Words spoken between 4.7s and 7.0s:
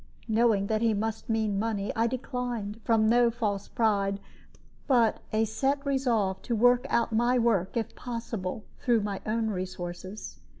but a set resolve to work